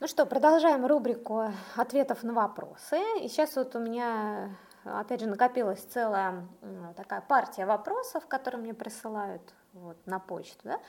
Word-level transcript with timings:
Ну 0.00 0.06
что, 0.06 0.24
продолжаем 0.24 0.86
рубрику 0.86 1.52
ответов 1.76 2.22
на 2.22 2.32
вопросы. 2.32 2.98
И 3.20 3.28
сейчас 3.28 3.54
вот 3.56 3.76
у 3.76 3.80
меня, 3.80 4.56
опять 4.82 5.20
же, 5.20 5.26
накопилась 5.26 5.80
целая 5.80 6.48
такая 6.96 7.20
партия 7.20 7.66
вопросов, 7.66 8.26
которые 8.26 8.62
мне 8.62 8.72
присылают 8.72 9.42
вот, 9.74 9.98
на 10.06 10.18
почту. 10.18 10.60
Да? 10.64 10.80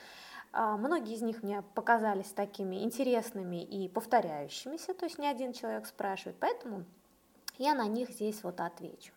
А, 0.52 0.78
многие 0.78 1.14
из 1.14 1.20
них 1.20 1.42
мне 1.42 1.60
показались 1.74 2.32
такими 2.32 2.84
интересными 2.84 3.62
и 3.62 3.86
повторяющимися, 3.86 4.94
то 4.94 5.04
есть 5.04 5.18
не 5.18 5.26
один 5.26 5.52
человек 5.52 5.84
спрашивает, 5.84 6.38
поэтому 6.40 6.86
я 7.58 7.74
на 7.74 7.86
них 7.88 8.08
здесь 8.08 8.42
вот 8.42 8.60
отвечу. 8.60 9.12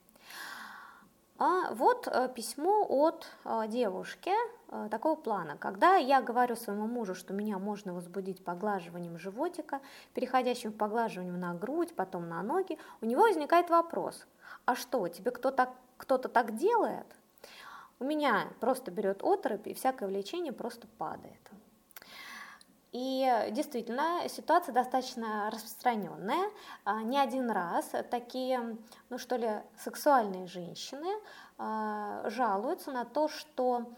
А 1.37 1.73
вот 1.73 2.07
э, 2.07 2.29
письмо 2.33 2.85
от 2.87 3.27
э, 3.43 3.67
девушки 3.67 4.31
э, 4.69 4.87
такого 4.89 5.15
плана. 5.15 5.57
Когда 5.57 5.97
я 5.97 6.21
говорю 6.21 6.55
своему 6.55 6.87
мужу, 6.87 7.13
что 7.13 7.33
меня 7.33 7.59
можно 7.59 7.93
возбудить 7.93 8.43
поглаживанием 8.43 9.17
животика, 9.17 9.81
переходящим 10.13 10.71
в 10.71 10.77
поглаживанием 10.77 11.37
на 11.37 11.53
грудь, 11.53 11.93
потом 11.93 12.29
на 12.29 12.41
ноги, 12.41 12.77
у 13.01 13.05
него 13.05 13.23
возникает 13.23 13.69
вопрос, 13.69 14.25
а 14.63 14.75
что, 14.75 15.07
тебе 15.09 15.31
кто-то 15.31 15.73
кто-то 15.97 16.29
так 16.29 16.55
делает? 16.55 17.07
У 17.99 18.05
меня 18.05 18.47
просто 18.59 18.91
берет 18.91 19.23
отрыв, 19.23 19.65
и 19.65 19.73
всякое 19.73 20.07
влечение 20.07 20.53
просто 20.53 20.87
падает. 20.97 21.39
И 22.95 23.51
действительно, 23.51 24.21
ситуация 24.29 24.71
достаточно 24.71 25.49
распространенная. 25.51 26.49
А, 26.85 27.03
не 27.03 27.19
один 27.19 27.51
раз 27.51 27.91
такие, 28.09 28.77
ну 29.09 29.17
что 29.17 29.35
ли, 29.35 29.49
сексуальные 29.77 30.47
женщины 30.47 31.09
а, 31.57 32.23
жалуются 32.29 32.93
на 32.93 33.03
то, 33.03 33.27
что 33.27 33.91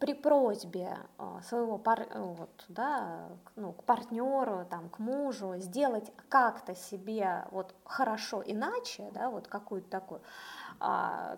при 0.00 0.14
просьбе 0.14 0.98
а, 1.16 1.40
своего 1.42 1.78
пар, 1.78 2.08
вот, 2.12 2.64
да, 2.66 3.28
ну, 3.54 3.72
к 3.72 3.84
партнеру, 3.84 4.66
там, 4.68 4.88
к 4.88 4.98
мужу 4.98 5.54
сделать 5.58 6.12
как-то 6.28 6.74
себе 6.74 7.46
вот 7.52 7.72
хорошо 7.84 8.42
иначе, 8.44 9.10
да, 9.12 9.30
вот 9.30 9.46
какую-то 9.46 9.88
такую, 9.88 10.22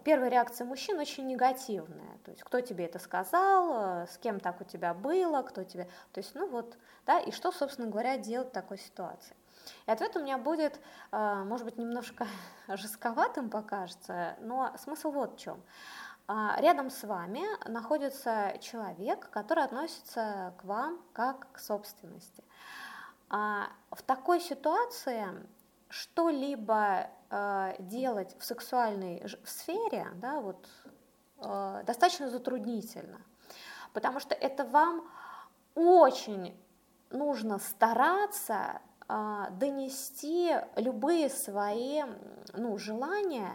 первая 0.05 0.31
реакция 0.31 0.65
мужчин 0.65 0.99
очень 0.99 1.27
негативная. 1.27 2.19
То 2.25 2.31
есть, 2.31 2.43
кто 2.45 2.61
тебе 2.61 2.87
это 2.87 2.99
сказал, 2.99 4.07
с 4.07 4.17
кем 4.19 4.39
так 4.39 4.61
у 4.61 4.65
тебя 4.65 4.95
было, 4.95 5.43
кто 5.43 5.65
тебе... 5.65 5.89
То 6.13 6.19
есть, 6.19 6.35
ну 6.35 6.49
вот, 6.49 6.77
да, 7.07 7.19
и 7.19 7.33
что, 7.33 7.51
собственно 7.51 7.89
говоря, 7.89 8.17
делать 8.19 8.49
в 8.49 8.53
такой 8.53 8.79
ситуации. 8.79 9.35
И 9.87 9.91
ответ 9.91 10.17
у 10.17 10.21
меня 10.21 10.39
будет, 10.39 10.81
а, 11.11 11.45
может 11.45 11.65
быть, 11.65 11.79
немножко 11.79 12.27
жестковатым 12.69 13.51
покажется, 13.51 14.37
но 14.41 14.73
смысл 14.79 15.11
вот 15.11 15.35
в 15.35 15.39
чем. 15.39 15.63
А, 16.29 16.57
рядом 16.61 16.91
с 16.91 17.03
вами 17.03 17.43
находится 17.69 18.57
человек, 18.61 19.29
который 19.31 19.65
относится 19.65 20.55
к 20.59 20.65
вам 20.65 21.01
как 21.13 21.51
к 21.53 21.59
собственности. 21.59 22.45
В 23.29 24.03
такой 24.05 24.41
ситуации 24.41 25.27
что-либо 25.93 27.11
э, 27.29 27.75
делать 27.79 28.35
в 28.39 28.45
сексуальной 28.45 29.23
сфере, 29.45 30.09
да, 30.15 30.41
вот, 30.41 30.67
э, 31.37 31.83
достаточно 31.87 32.31
затруднительно, 32.31 33.21
потому 33.93 34.19
что 34.19 34.35
это 34.35 34.65
вам 34.65 35.07
очень 35.75 36.59
нужно 37.11 37.59
стараться 37.59 38.81
э, 39.07 39.47
донести 39.51 40.53
любые 40.77 41.29
свои 41.29 42.05
ну, 42.55 42.79
желания 42.79 43.53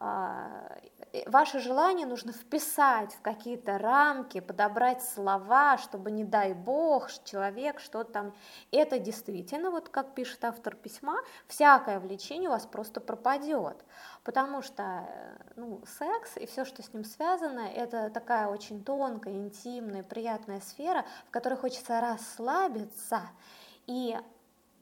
а, 0.00 0.78
ваше 1.26 1.58
желание 1.58 2.06
нужно 2.06 2.32
вписать 2.32 3.12
в 3.14 3.20
какие-то 3.20 3.78
рамки, 3.78 4.38
подобрать 4.38 5.02
слова, 5.02 5.76
чтобы, 5.76 6.12
не 6.12 6.22
дай 6.22 6.54
бог, 6.54 7.10
человек 7.24 7.80
что-то 7.80 8.12
там... 8.12 8.34
Это 8.70 9.00
действительно, 9.00 9.72
вот 9.72 9.88
как 9.88 10.14
пишет 10.14 10.44
автор 10.44 10.76
письма, 10.76 11.18
всякое 11.48 11.98
влечение 11.98 12.48
у 12.48 12.52
вас 12.52 12.64
просто 12.64 13.00
пропадет, 13.00 13.84
потому 14.22 14.62
что 14.62 15.08
ну, 15.56 15.82
секс 15.98 16.36
и 16.36 16.46
все, 16.46 16.64
что 16.64 16.80
с 16.80 16.92
ним 16.92 17.02
связано, 17.02 17.68
это 17.68 18.08
такая 18.10 18.46
очень 18.46 18.84
тонкая, 18.84 19.34
интимная, 19.34 20.04
приятная 20.04 20.60
сфера, 20.60 21.04
в 21.26 21.30
которой 21.32 21.56
хочется 21.56 22.00
расслабиться. 22.00 23.22
И 23.88 24.16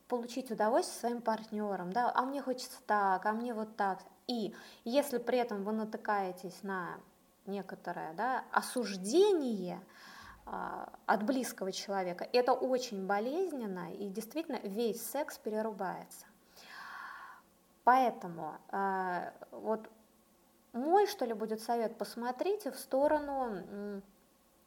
получить 0.09 0.51
удовольствие 0.51 1.01
своим 1.01 1.23
партнером, 1.23 1.93
да, 1.93 2.13
а 2.15 2.23
мне 2.23 2.43
хочется 2.43 2.79
так, 2.87 3.25
а 3.27 3.33
мне 3.33 3.55
вот 3.55 3.77
так, 3.77 4.01
и 4.27 4.55
если 4.85 5.19
при 5.19 5.39
этом 5.39 5.65
вы 5.65 5.73
натыкаетесь 5.73 6.63
на 6.63 6.99
некоторое 7.47 8.13
да, 8.15 8.45
осуждение 8.51 9.81
э, 10.47 10.87
от 11.07 11.23
близкого 11.25 11.73
человека, 11.73 12.29
это 12.33 12.53
очень 12.53 13.07
болезненно, 13.07 13.93
и 13.93 14.09
действительно 14.09 14.59
весь 14.63 15.05
секс 15.05 15.39
перерубается. 15.39 16.27
Поэтому 17.85 18.57
э, 18.73 19.31
вот 19.53 19.89
мой, 20.73 21.07
что 21.07 21.25
ли, 21.25 21.33
будет 21.35 21.63
совет, 21.63 21.97
посмотрите 21.97 22.71
в 22.71 22.79
сторону 22.79 24.03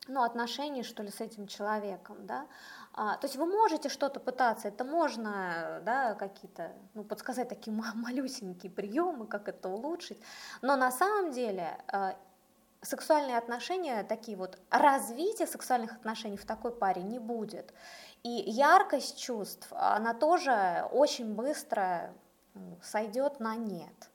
ну, 0.07 0.23
отношений, 0.23 0.83
что 0.83 1.03
ли, 1.03 1.11
с 1.11 1.21
этим 1.21 1.47
человеком, 1.47 2.25
да, 2.25 2.47
а, 2.93 3.17
то 3.17 3.27
есть 3.27 3.35
вы 3.37 3.45
можете 3.45 3.89
что-то 3.89 4.19
пытаться, 4.19 4.67
это 4.67 4.83
можно, 4.83 5.81
да, 5.85 6.15
какие-то, 6.15 6.71
ну, 6.93 7.03
подсказать 7.03 7.49
такие 7.49 7.75
малюсенькие 7.95 8.71
приемы, 8.71 9.27
как 9.27 9.47
это 9.47 9.69
улучшить, 9.69 10.19
но 10.61 10.75
на 10.75 10.91
самом 10.91 11.31
деле 11.31 11.77
а, 11.87 12.15
сексуальные 12.81 13.37
отношения, 13.37 14.03
такие 14.03 14.37
вот, 14.37 14.57
развитие 14.69 15.47
сексуальных 15.47 15.93
отношений 15.93 16.37
в 16.37 16.45
такой 16.45 16.71
паре 16.71 17.03
не 17.03 17.19
будет, 17.19 17.73
и 18.23 18.29
яркость 18.29 19.17
чувств, 19.19 19.67
она 19.71 20.13
тоже 20.13 20.87
очень 20.91 21.35
быстро 21.35 22.13
сойдет 22.81 23.39
на 23.39 23.55
нет. 23.55 24.09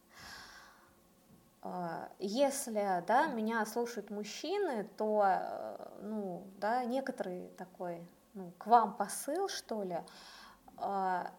А, 1.63 2.11
если 2.19 3.03
да, 3.07 3.27
меня 3.27 3.65
слушают 3.65 4.11
мужчины, 4.11 4.85
то 4.99 5.25
э, 5.25 5.89
ну, 6.03 6.47
да, 6.59 6.85
некоторый 6.85 7.49
такой 7.57 8.07
ну, 8.35 8.53
к 8.59 8.67
вам 8.67 8.97
посыл, 8.97 9.49
что 9.49 9.83
ли, 9.83 9.99
а, 10.77 11.31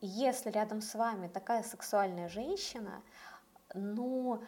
если 0.00 0.50
рядом 0.50 0.80
с 0.80 0.94
вами 0.94 1.28
такая 1.28 1.62
сексуальная 1.62 2.28
женщина, 2.28 3.02
ну, 3.74 4.42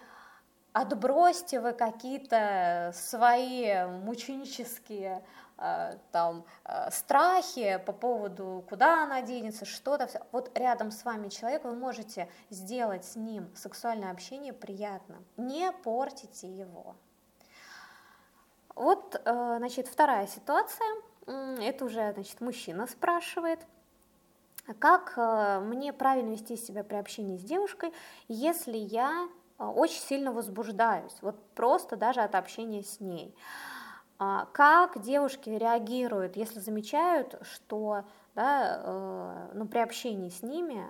отбросьте 0.73 1.61
вы 1.61 1.73
какие-то 1.73 2.93
свои 2.95 3.87
мученические 3.87 5.23
Э, 5.59 5.97
там 6.13 6.45
э, 6.65 6.91
страхи 6.91 7.83
по 7.87 7.93
поводу, 7.93 8.65
куда 8.69 9.05
она 9.05 9.23
денется, 9.23 9.65
что-то. 9.65 10.09
Вот 10.31 10.57
рядом 10.57 10.91
с 10.91 11.05
вами 11.05 11.29
человек, 11.29 11.65
вы 11.65 11.75
можете 11.75 12.29
сделать 12.51 13.05
с 13.07 13.17
ним 13.17 13.51
сексуальное 13.57 14.11
общение 14.11 14.53
приятным. 14.53 15.25
Не 15.39 15.73
портите 15.73 16.47
его. 16.47 16.95
Вот, 18.75 19.15
э, 19.15 19.55
значит, 19.59 19.89
вторая 19.89 20.27
ситуация. 20.27 20.87
Это 21.27 21.85
уже, 21.85 22.13
значит, 22.13 22.41
мужчина 22.41 22.87
спрашивает. 22.87 23.61
Как 24.79 25.17
мне 25.65 25.93
правильно 25.93 26.33
вести 26.33 26.57
себя 26.57 26.83
при 26.83 26.97
общении 26.97 27.37
с 27.37 27.43
девушкой, 27.43 27.93
если 28.29 28.77
я 28.77 29.29
очень 29.59 30.01
сильно 30.01 30.33
возбуждаюсь, 30.33 31.17
вот 31.23 31.41
просто 31.55 31.97
даже 31.97 32.21
от 32.21 32.35
общения 32.35 32.83
с 32.83 33.01
ней. 33.01 33.35
А 34.19 34.47
как 34.53 35.01
девушки 35.03 35.51
реагируют, 35.51 36.37
если 36.37 36.59
замечают, 36.59 37.39
что 37.43 38.05
да, 38.35 38.81
э, 38.83 39.51
ну, 39.55 39.67
при 39.67 39.79
общении 39.79 40.31
с 40.31 40.43
ними 40.43 40.85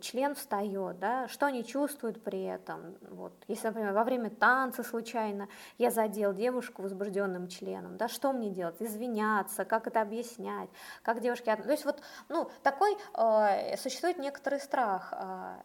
член 0.00 0.34
встает, 0.34 0.98
да, 0.98 1.28
что 1.28 1.46
они 1.46 1.64
чувствуют 1.64 2.22
при 2.22 2.42
этом. 2.44 2.96
Вот. 3.10 3.32
Если, 3.48 3.66
например, 3.66 3.92
во 3.92 4.04
время 4.04 4.30
танца 4.30 4.82
случайно 4.82 5.48
я 5.78 5.90
задел 5.90 6.32
девушку 6.32 6.82
возбужденным 6.82 7.48
членом, 7.48 7.96
да, 7.96 8.08
что 8.08 8.32
мне 8.32 8.50
делать? 8.50 8.76
Извиняться, 8.80 9.64
как 9.64 9.86
это 9.86 10.00
объяснять, 10.00 10.70
как 11.02 11.20
девушки... 11.20 11.44
То 11.44 11.70
есть 11.70 11.84
вот 11.84 12.00
ну, 12.28 12.50
такой 12.62 12.96
э, 13.14 13.76
существует 13.76 14.18
некоторый 14.18 14.60
страх 14.60 15.12
э, 15.16 15.56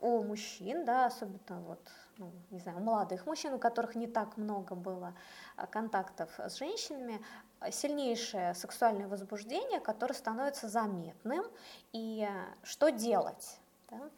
у 0.00 0.22
мужчин, 0.22 0.84
да, 0.84 1.06
особенно 1.06 1.60
вот 1.60 1.80
ну, 2.18 2.32
не 2.50 2.60
знаю, 2.60 2.80
молодых 2.80 3.26
мужчин, 3.26 3.54
у 3.54 3.58
которых 3.58 3.96
не 3.96 4.06
так 4.06 4.36
много 4.36 4.74
было 4.74 5.14
а, 5.56 5.66
контактов 5.66 6.30
с 6.38 6.58
женщинами, 6.58 7.20
а, 7.58 7.72
сильнейшее 7.72 8.54
сексуальное 8.54 9.08
возбуждение, 9.08 9.80
которое 9.80 10.14
становится 10.14 10.68
заметным. 10.68 11.44
И 11.92 12.28
что 12.62 12.90
делать? 12.90 13.58
Да? 13.90 14.10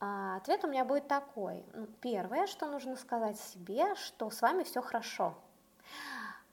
А 0.00 0.36
ответ 0.36 0.64
у 0.64 0.68
меня 0.68 0.84
будет 0.84 1.08
такой. 1.08 1.64
Ну, 1.72 1.86
первое, 2.00 2.46
что 2.46 2.66
нужно 2.66 2.96
сказать 2.96 3.38
себе, 3.38 3.94
что 3.94 4.30
с 4.30 4.42
вами 4.42 4.62
все 4.64 4.82
хорошо. 4.82 5.34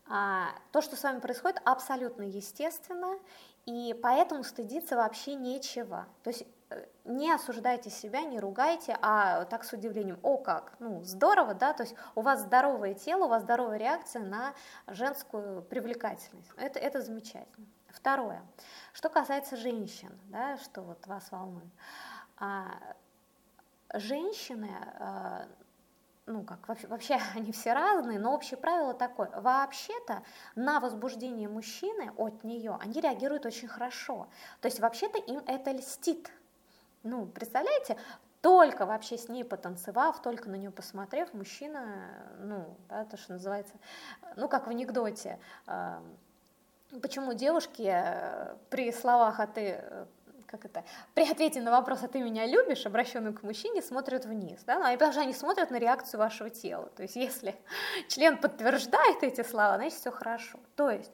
То, 0.08 0.82
что 0.82 0.96
с 0.96 1.04
вами 1.04 1.20
происходит, 1.20 1.62
абсолютно 1.64 2.24
естественно, 2.24 3.18
и 3.66 3.98
поэтому 4.02 4.44
стыдиться 4.44 4.96
вообще 4.96 5.36
нечего. 5.36 6.06
То 6.24 6.32
есть 6.32 6.46
не 7.06 7.32
осуждайте 7.32 7.90
себя, 7.90 8.22
не 8.22 8.40
ругайте, 8.40 8.98
а 9.02 9.46
так 9.46 9.64
с 9.64 9.74
удивлением, 9.74 10.20
о 10.24 10.38
как, 10.38 10.74
ну 10.80 11.04
здорово, 11.04 11.54
да, 11.54 11.74
то 11.74 11.84
есть 11.84 11.96
у 12.16 12.22
вас 12.22 12.42
здоровое 12.42 12.94
тело, 12.94 13.26
у 13.26 13.28
вас 13.28 13.44
здоровая 13.44 13.78
реакция 13.78 14.24
на 14.24 14.54
женскую 14.88 15.64
привлекательность, 15.64 16.50
это, 16.56 16.80
это 16.80 17.02
замечательно. 17.02 17.68
Второе. 17.94 18.44
Что 18.94 19.10
касается 19.10 19.56
женщин, 19.56 20.18
да, 20.30 20.58
что 20.58 20.82
вот 20.82 21.06
вас 21.08 21.32
волнует. 21.32 21.72
А, 22.38 22.80
женщины, 23.94 24.70
а, 25.00 25.48
ну 26.26 26.44
как, 26.44 26.68
вообще, 26.68 26.88
вообще 26.88 27.20
они 27.36 27.52
все 27.52 27.74
разные, 27.74 28.20
но 28.20 28.34
общее 28.34 28.58
правило 28.58 28.94
такое. 28.94 29.30
Вообще-то 29.30 30.24
на 30.56 30.80
возбуждение 30.80 31.48
мужчины 31.48 32.12
от 32.18 32.44
нее 32.44 32.78
они 32.82 33.02
реагируют 33.02 33.46
очень 33.46 33.68
хорошо. 33.68 34.28
То 34.62 34.68
есть 34.68 34.80
вообще-то 34.80 35.18
им 35.20 35.40
это 35.46 35.72
льстит. 35.72 36.32
Ну, 37.04 37.26
представляете, 37.26 37.98
только 38.42 38.86
вообще 38.86 39.18
с 39.18 39.30
ней 39.30 39.44
потанцевав, 39.44 40.22
только 40.22 40.50
на 40.50 40.56
нее 40.56 40.72
посмотрев, 40.72 41.34
мужчина, 41.34 42.10
ну, 42.40 42.76
да, 42.90 43.06
то, 43.06 43.18
что 43.18 43.34
называется, 43.34 43.74
ну, 44.36 44.48
как 44.48 44.68
в 44.68 44.70
анекдоте, 44.70 45.40
почему 47.02 47.34
девушки 47.34 47.90
э, 47.94 48.56
при 48.70 48.92
словах 48.92 49.40
«а 49.40 49.48
ты 49.48 49.80
э, 49.82 50.06
как 50.52 50.66
это, 50.66 50.84
при 51.14 51.30
ответе 51.30 51.62
на 51.62 51.72
вопрос 51.72 52.04
«а 52.04 52.08
ты 52.08 52.20
меня 52.20 52.46
любишь?», 52.46 52.86
обращенную 52.86 53.34
к 53.34 53.44
мужчине, 53.44 53.82
смотрят 53.82 54.26
вниз, 54.26 54.60
да, 54.66 54.80
ну, 54.80 54.94
потому 54.94 55.14
что 55.14 55.22
они 55.22 55.34
смотрят 55.34 55.72
на 55.72 55.78
реакцию 55.78 56.20
вашего 56.20 56.50
тела, 56.50 56.90
то 56.96 57.04
есть 57.04 57.16
если 57.16 57.56
член 58.08 58.38
подтверждает 58.38 59.24
эти 59.24 59.44
слова, 59.44 59.78
значит 59.78 60.00
все 60.00 60.12
хорошо, 60.12 60.60
то 60.76 60.90
есть 60.90 61.12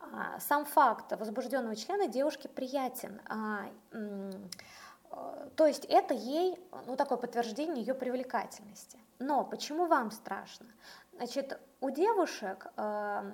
а, 0.00 0.40
сам 0.40 0.64
факт 0.64 1.12
возбужденного 1.12 1.76
члена 1.76 2.08
девушке 2.08 2.48
приятен, 2.48 3.20
а, 3.28 3.66
то 5.56 5.66
есть 5.66 5.84
это 5.86 6.14
ей, 6.14 6.58
ну, 6.86 6.96
такое 6.96 7.18
подтверждение 7.18 7.84
ее 7.84 7.94
привлекательности. 7.94 8.98
Но 9.20 9.44
почему 9.44 9.86
вам 9.86 10.10
страшно? 10.10 10.66
Значит, 11.12 11.60
у 11.82 11.90
девушек 11.90 12.66
э, 12.76 13.32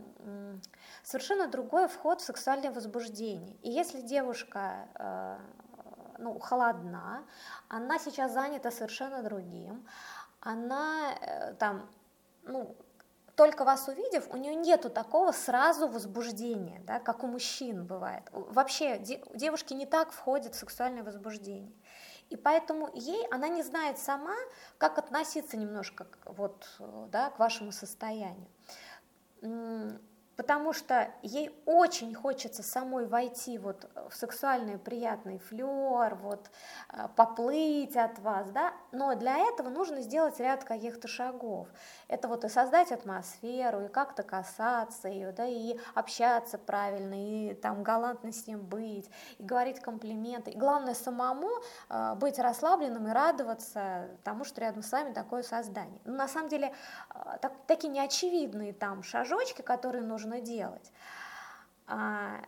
совершенно 1.05 1.47
другой 1.47 1.87
вход 1.87 2.21
в 2.21 2.25
сексуальное 2.25 2.73
возбуждение. 2.73 3.57
И 3.63 3.71
если 3.71 4.01
девушка 4.01 4.89
э, 4.97 5.39
ну, 6.19 6.41
холодна, 6.41 7.25
она 7.69 8.01
сейчас 8.01 8.33
занята 8.33 8.73
совершенно 8.73 9.23
другим, 9.23 9.87
она 10.41 11.15
э, 11.21 11.55
там, 11.55 11.89
ну, 12.43 12.77
только 13.37 13.65
вас 13.65 13.87
увидев, 13.87 14.29
у 14.31 14.37
нее 14.37 14.55
нету 14.55 14.91
такого 14.91 15.31
сразу 15.31 15.87
возбуждения, 15.87 16.83
да, 16.87 16.99
как 16.99 17.23
у 17.23 17.27
мужчин 17.27 17.87
бывает. 17.87 18.25
Вообще 18.33 18.99
де, 18.99 19.23
девушки 19.35 19.75
не 19.75 19.87
так 19.87 20.11
входят 20.11 20.55
в 20.55 20.59
сексуальное 20.59 21.05
возбуждение. 21.05 21.73
И 22.29 22.37
поэтому 22.37 22.91
ей, 22.95 23.27
она 23.31 23.49
не 23.49 23.63
знает 23.63 23.99
сама, 23.99 24.35
как 24.79 24.99
относиться 24.99 25.57
немножко 25.57 26.07
вот, 26.25 26.69
да, 27.11 27.31
к 27.31 27.39
вашему 27.39 27.73
состоянию 27.73 28.49
потому 30.47 30.73
что 30.73 31.11
ей 31.23 31.51
очень 31.67 32.15
хочется 32.15 32.63
самой 32.63 33.07
войти 33.07 33.59
вот 33.59 33.91
в 34.09 34.15
сексуальный 34.15 34.79
приятный 34.79 35.39
флер, 35.39 36.15
вот 36.15 36.49
э, 36.93 37.09
поплыть 37.17 37.97
от 37.97 38.21
вас, 38.21 38.49
да, 38.53 38.73
но 38.93 39.17
для 39.17 39.39
этого 39.39 39.71
нужно 39.71 40.03
сделать 40.03 40.39
ряд 40.39 40.63
каких-то 40.63 41.09
шагов. 41.09 41.67
Это 42.07 42.29
вот 42.29 42.45
и 42.45 42.49
создать 42.49 42.93
атмосферу, 42.93 43.87
и 43.87 43.89
как-то 43.89 44.23
касаться 44.23 45.09
ее, 45.09 45.33
да, 45.33 45.47
и 45.47 45.81
общаться 45.97 46.59
правильно, 46.59 47.15
и 47.17 47.55
там 47.55 47.83
галантно 47.83 48.31
с 48.31 48.47
ним 48.47 48.61
быть, 48.61 49.11
и 49.39 49.43
говорить 49.43 49.81
комплименты. 49.81 50.53
И 50.53 50.57
главное 50.57 50.95
самому 50.95 51.51
э, 51.89 52.15
быть 52.15 52.39
расслабленным 52.39 53.09
и 53.09 53.11
радоваться 53.11 54.11
тому, 54.23 54.45
что 54.45 54.61
рядом 54.61 54.85
с 54.85 54.93
вами 54.93 55.13
такое 55.13 55.43
создание. 55.43 56.01
Но 56.05 56.15
на 56.15 56.29
самом 56.29 56.51
деле 56.51 56.73
э, 57.13 57.39
так, 57.43 57.53
такие 57.67 57.93
неочевидные 57.93 58.73
там 58.73 59.03
шажочки, 59.03 59.63
которые 59.63 60.05
нужно 60.05 60.36
нужно 60.37 60.41
делать. 60.41 60.93
А, 61.87 62.41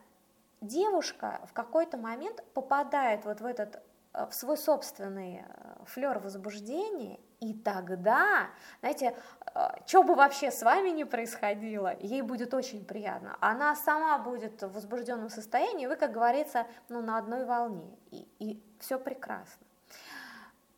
девушка 0.61 1.41
в 1.47 1.53
какой-то 1.53 1.97
момент 1.97 2.43
попадает 2.55 3.25
вот 3.25 3.41
в 3.41 3.47
этот 3.47 3.83
э, 4.13 4.27
в 4.27 4.35
свой 4.35 4.57
собственный 4.57 5.45
э, 5.47 5.85
флер 5.85 6.19
возбуждения, 6.19 7.21
и 7.41 7.55
тогда, 7.55 8.49
знаете, 8.81 9.17
э, 9.55 9.61
что 9.87 10.03
бы 10.03 10.15
вообще 10.15 10.51
с 10.51 10.63
вами 10.63 10.91
ни 10.91 11.05
происходило, 11.05 11.97
ей 12.01 12.23
будет 12.23 12.55
очень 12.55 12.85
приятно. 12.85 13.37
Она 13.41 13.77
сама 13.77 14.19
будет 14.19 14.63
в 14.63 14.73
возбужденном 14.73 15.31
состоянии, 15.31 15.87
вы, 15.87 15.97
как 15.97 16.13
говорится, 16.13 16.67
ну, 16.89 17.01
на 17.01 17.19
одной 17.19 17.45
волне, 17.45 17.97
и, 18.11 18.27
и 18.41 18.63
все 18.81 18.99
прекрасно. 18.99 19.67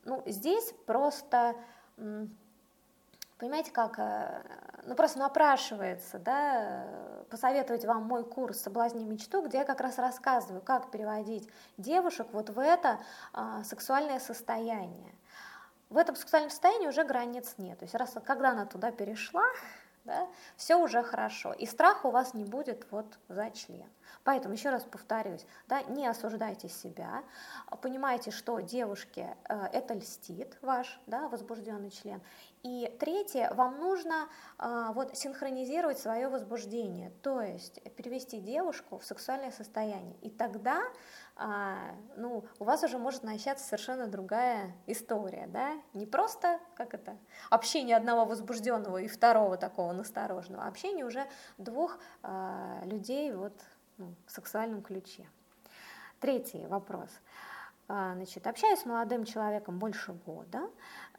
Ну, 0.05 0.23
здесь 0.27 0.75
просто 0.87 1.55
понимаете, 3.41 3.73
как, 3.73 3.99
э, 3.99 4.43
ну 4.85 4.95
просто 4.95 5.19
напрашивается, 5.19 6.19
да, 6.19 6.85
посоветовать 7.31 7.85
вам 7.85 8.05
мой 8.05 8.23
курс 8.23 8.61
«Соблазни 8.61 9.03
мечту», 9.03 9.43
где 9.43 9.59
я 9.59 9.65
как 9.65 9.81
раз 9.81 9.99
рассказываю, 9.99 10.61
как 10.61 10.91
переводить 10.91 11.49
девушек 11.79 12.29
вот 12.33 12.51
в 12.51 12.59
это 12.59 13.01
а, 13.33 13.65
сексуальное 13.65 14.21
состояние. 14.21 15.15
В 15.89 15.97
этом 15.97 16.17
сексуальном 16.17 16.51
состоянии 16.51 16.87
уже 16.87 17.05
границ 17.05 17.55
нет. 17.59 17.79
То 17.79 17.85
есть 17.85 17.95
раз, 17.95 18.15
когда 18.25 18.51
она 18.51 18.67
туда 18.67 18.93
перешла, 18.93 19.47
да, 20.11 20.29
все 20.57 20.77
уже 20.77 21.05
хорошо, 21.05 21.53
и 21.53 21.67
страха 21.67 22.09
у 22.09 22.11
вас 22.11 22.35
не 22.35 22.45
будет 22.45 22.85
вот 22.91 23.07
за 23.29 23.51
член. 23.51 23.89
Поэтому 24.25 24.55
еще 24.55 24.71
раз 24.71 24.83
повторюсь, 24.83 25.47
да, 25.69 25.83
не 25.83 26.07
осуждайте 26.07 26.69
себя, 26.69 27.23
понимайте, 27.81 28.33
что 28.33 28.59
девушке 28.59 29.37
э, 29.49 29.67
это 29.73 29.95
льстит 29.95 30.59
ваш 30.62 31.01
да, 31.07 31.29
возбужденный 31.29 31.91
член, 31.91 32.21
и 32.62 32.95
третье, 33.01 33.51
вам 33.55 33.79
нужно 33.79 34.29
а, 34.59 34.93
вот 34.93 35.17
синхронизировать 35.17 35.99
свое 35.99 36.29
возбуждение, 36.29 37.11
то 37.23 37.41
есть 37.41 37.81
перевести 37.97 38.39
девушку 38.39 38.99
в 38.99 39.05
сексуальное 39.05 39.51
состояние. 39.51 40.15
И 40.21 40.29
тогда 40.29 40.83
а, 41.43 41.95
ну, 42.17 42.45
у 42.59 42.65
вас 42.65 42.83
уже 42.83 42.99
может 42.99 43.23
начаться 43.23 43.65
совершенно 43.65 44.07
другая 44.07 44.77
история, 44.87 45.47
да? 45.47 45.73
Не 45.95 46.05
просто, 46.05 46.61
как 46.75 46.93
это, 46.93 47.17
общение 47.49 47.97
одного 47.97 48.27
возбужденного 48.27 48.99
и 48.99 49.09
второго 49.09 49.57
такого 49.57 49.93
настороженного, 49.93 50.65
а 50.65 50.69
общение 50.69 51.07
уже 51.07 51.27
двух 51.57 51.99
а, 52.23 52.83
людей 52.85 53.33
вот, 53.33 53.55
ну, 53.97 54.15
в 54.27 54.31
сексуальном 54.31 54.83
ключе. 54.83 55.27
Третий 56.21 56.67
вопрос. 56.67 57.09
А, 57.89 58.15
значит, 58.17 58.47
общаюсь 58.47 58.81
с 58.81 58.85
молодым 58.85 59.25
человеком 59.25 59.79
больше 59.79 60.13
года, 60.13 60.69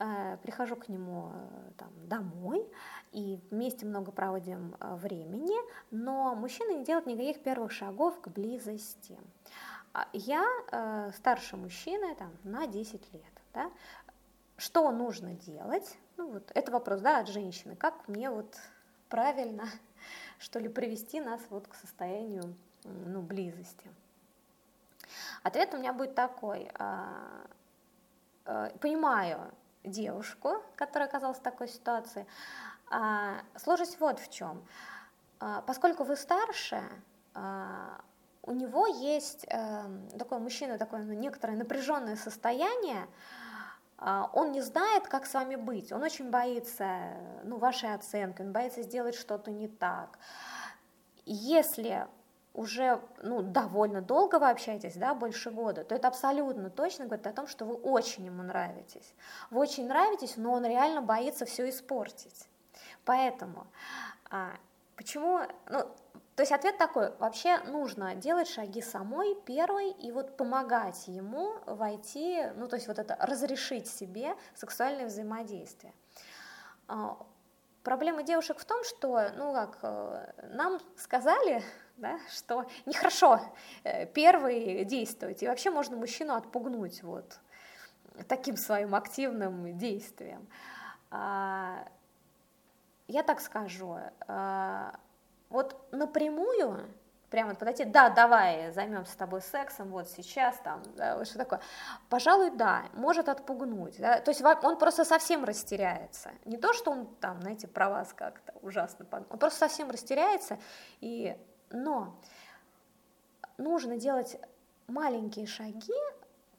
Э, 0.04 0.38
прихожу 0.42 0.76
к 0.78 0.90
нему 0.90 1.32
э, 1.32 1.72
там, 1.78 1.90
домой, 2.08 2.68
и 3.12 3.40
вместе 3.52 3.86
много 3.86 4.12
проводим 4.12 4.76
э, 4.80 4.96
времени, 4.96 5.56
но 5.92 6.34
мужчина 6.34 6.76
не 6.76 6.84
делает 6.84 7.06
никаких 7.06 7.44
первых 7.44 7.72
шагов 7.72 8.20
к 8.20 8.30
близости. 8.30 9.20
А 9.94 10.08
я 10.14 10.46
э, 10.72 11.12
старше 11.16 11.58
мужчины 11.58 12.16
там, 12.16 12.32
на 12.44 12.66
10 12.66 13.14
лет. 13.14 13.24
Да? 13.54 13.72
Что 14.58 14.90
нужно 14.92 15.34
делать? 15.34 15.98
Ну, 16.18 16.32
вот, 16.32 16.52
это 16.54 16.72
вопрос 16.72 17.02
да, 17.02 17.20
от 17.20 17.28
женщины. 17.28 17.76
Как 17.76 18.08
мне 18.08 18.30
вот 18.30 18.58
правильно, 19.10 19.68
что 20.40 20.60
ли, 20.60 20.70
привести 20.70 21.20
нас 21.20 21.42
вот 21.50 21.68
к 21.68 21.76
состоянию 21.76 22.56
ну, 22.84 23.22
близости? 23.22 23.90
Ответ 25.44 25.74
у 25.74 25.78
меня 25.78 25.92
будет 25.92 26.16
такой. 26.16 26.72
А, 26.76 27.44
понимаю, 28.80 29.52
девушку, 29.84 30.64
которая 30.76 31.10
оказалась 31.10 31.40
в 31.40 31.42
такой 31.42 31.68
ситуации. 31.68 32.26
А, 32.90 33.42
сложность 33.58 34.00
вот 34.00 34.20
в 34.20 34.32
чем. 34.32 34.66
Поскольку 35.66 36.04
вы 36.04 36.16
старше, 36.16 36.84
у 38.44 38.54
него 38.54 38.88
есть 38.88 39.46
э, 39.50 39.84
такой 40.18 40.40
мужчина, 40.40 40.78
такое 40.78 41.04
ну, 41.04 41.14
некоторое 41.14 41.56
напряженное 41.56 42.16
состояние, 42.16 43.08
он 44.34 44.52
не 44.52 44.62
знает, 44.62 45.08
как 45.08 45.28
с 45.28 45.34
вами 45.36 45.56
быть, 45.56 45.92
он 45.92 46.02
очень 46.02 46.32
боится 46.32 47.14
ну, 47.44 47.58
вашей 47.58 47.94
оценки, 47.94 48.42
он 48.42 48.52
боится 48.52 48.82
сделать 48.82 49.14
что-то 49.14 49.52
не 49.52 49.68
так. 49.68 50.18
Если 51.26 52.08
уже 52.54 53.00
ну, 53.22 53.42
довольно 53.42 54.02
долго 54.02 54.40
вы 54.40 54.50
общаетесь, 54.50 54.96
да, 54.96 55.14
больше 55.14 55.52
года, 55.52 55.84
то 55.84 55.96
это 55.96 56.08
абсолютно 56.08 56.70
точно 56.70 57.06
говорит 57.06 57.28
о 57.28 57.32
том, 57.32 57.48
что 57.48 57.66
вы 57.66 57.76
очень 57.76 58.26
ему 58.26 58.44
нравитесь. 58.44 59.14
Вы 59.52 59.62
очень 59.62 59.88
нравитесь, 59.88 60.36
но 60.36 60.52
он 60.52 60.66
реально 60.66 61.02
боится 61.02 61.46
все 61.46 61.70
испортить. 61.70 62.50
Поэтому 63.06 63.68
а, 64.30 64.52
почему, 64.96 65.42
ну, 65.70 65.88
то 66.36 66.44
есть 66.44 66.52
ответ 66.52 66.78
такой, 66.78 67.12
вообще 67.18 67.58
нужно 67.60 68.16
делать 68.16 68.48
шаги 68.48 68.82
самой 68.82 69.36
первой 69.46 69.92
и 69.92 70.12
вот 70.12 70.38
помогать 70.38 71.08
ему 71.08 71.56
войти, 71.66 72.44
ну 72.56 72.68
то 72.68 72.78
есть 72.78 72.88
вот 72.88 73.00
это 73.00 73.18
разрешить 73.20 73.88
себе 73.88 74.36
сексуальное 74.56 75.08
взаимодействие. 75.08 75.94
А, 76.88 77.18
проблема 77.84 78.24
девушек 78.24 78.60
в 78.60 78.66
том, 78.66 78.84
что, 78.86 79.30
ну 79.36 79.54
как, 79.54 79.80
э, 79.82 80.48
нам 80.54 80.80
сказали, 80.96 81.64
да, 81.98 82.18
что 82.30 82.66
нехорошо 82.86 83.42
э, 83.84 84.06
первый 84.08 84.86
действовать, 84.86 85.44
и 85.44 85.48
вообще 85.48 85.70
можно 85.70 85.98
мужчину 85.98 86.36
отпугнуть 86.36 87.04
вот 87.04 87.40
таким 88.28 88.56
своим 88.56 88.96
активным 88.96 89.78
действием. 89.78 90.48
А, 91.10 91.88
я 93.08 93.24
так 93.24 93.42
скажу, 93.42 93.98
а, 94.28 94.96
вот 95.50 95.81
напрямую 96.02 96.90
прямо 97.30 97.52
вот 97.52 97.60
подойти, 97.60 97.86
да, 97.86 98.10
давай 98.10 98.72
займемся 98.74 99.14
с 99.14 99.16
тобой 99.16 99.42
сексом, 99.42 99.90
вот 99.90 100.10
сейчас 100.10 100.58
там, 100.58 100.84
да, 100.98 101.18
вот 101.18 101.28
что 101.28 101.38
такое. 101.38 101.62
Пожалуй, 102.10 102.52
да, 102.52 102.84
может 102.94 103.30
отпугнуть, 103.30 103.98
да, 104.00 104.20
то 104.20 104.32
есть 104.32 104.42
он 104.42 104.78
просто 104.78 105.06
совсем 105.06 105.46
растеряется. 105.46 106.32
Не 106.44 106.58
то, 106.58 106.74
что 106.74 106.92
он 106.92 107.08
там, 107.22 107.42
знаете, 107.42 107.68
про 107.68 107.90
вас 107.90 108.14
как-то 108.14 108.54
ужасно, 108.62 109.06
он 109.30 109.40
просто 109.40 109.60
совсем 109.60 109.90
растеряется, 109.90 110.60
и, 111.00 111.38
но 111.70 112.20
нужно 113.58 113.96
делать 113.98 114.38
маленькие 114.88 115.48
шаги 115.48 115.94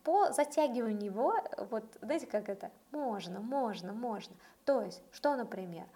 по 0.04 0.32
затягиванию 0.32 1.12
его, 1.12 1.34
вот, 1.70 1.84
знаете, 2.00 2.26
как 2.26 2.49
это, 2.49 2.70
можно, 2.92 3.40
можно, 3.40 3.92
можно. 3.92 4.34
То 4.64 4.80
есть, 4.80 5.02
что, 5.12 5.37
например, 5.37 5.87